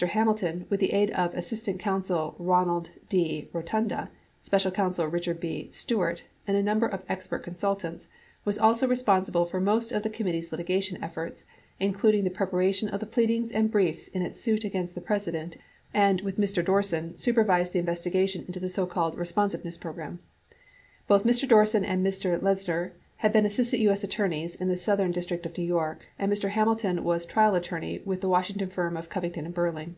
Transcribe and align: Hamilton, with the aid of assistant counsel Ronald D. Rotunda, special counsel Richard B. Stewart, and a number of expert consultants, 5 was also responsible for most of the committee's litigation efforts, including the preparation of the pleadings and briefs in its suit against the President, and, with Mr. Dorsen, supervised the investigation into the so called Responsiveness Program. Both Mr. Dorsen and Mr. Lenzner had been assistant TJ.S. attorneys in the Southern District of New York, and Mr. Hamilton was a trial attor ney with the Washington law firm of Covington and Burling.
Hamilton, 0.00 0.64
with 0.70 0.80
the 0.80 0.94
aid 0.94 1.10
of 1.10 1.34
assistant 1.34 1.78
counsel 1.78 2.34
Ronald 2.38 2.88
D. 3.10 3.48
Rotunda, 3.52 4.10
special 4.40 4.70
counsel 4.70 5.06
Richard 5.08 5.40
B. 5.40 5.68
Stewart, 5.72 6.22
and 6.46 6.56
a 6.56 6.62
number 6.62 6.86
of 6.86 7.02
expert 7.06 7.40
consultants, 7.42 8.06
5 8.06 8.12
was 8.46 8.58
also 8.58 8.88
responsible 8.88 9.44
for 9.44 9.60
most 9.60 9.92
of 9.92 10.02
the 10.02 10.08
committee's 10.08 10.50
litigation 10.52 11.04
efforts, 11.04 11.44
including 11.78 12.24
the 12.24 12.30
preparation 12.30 12.88
of 12.88 13.00
the 13.00 13.04
pleadings 13.06 13.52
and 13.52 13.70
briefs 13.70 14.08
in 14.08 14.22
its 14.22 14.40
suit 14.40 14.64
against 14.64 14.94
the 14.94 15.02
President, 15.02 15.58
and, 15.92 16.22
with 16.22 16.38
Mr. 16.38 16.64
Dorsen, 16.64 17.18
supervised 17.18 17.74
the 17.74 17.78
investigation 17.78 18.46
into 18.46 18.58
the 18.58 18.70
so 18.70 18.86
called 18.86 19.18
Responsiveness 19.18 19.76
Program. 19.76 20.20
Both 21.08 21.24
Mr. 21.24 21.46
Dorsen 21.46 21.84
and 21.84 22.02
Mr. 22.02 22.40
Lenzner 22.40 22.92
had 23.16 23.34
been 23.34 23.44
assistant 23.44 23.82
TJ.S. 23.82 24.02
attorneys 24.02 24.54
in 24.54 24.68
the 24.68 24.76
Southern 24.78 25.10
District 25.10 25.44
of 25.44 25.58
New 25.58 25.62
York, 25.64 26.06
and 26.18 26.32
Mr. 26.32 26.48
Hamilton 26.48 27.04
was 27.04 27.24
a 27.26 27.28
trial 27.28 27.52
attor 27.52 27.78
ney 27.78 28.00
with 28.06 28.22
the 28.22 28.28
Washington 28.30 28.68
law 28.70 28.74
firm 28.74 28.96
of 28.96 29.10
Covington 29.10 29.44
and 29.44 29.52
Burling. 29.54 29.94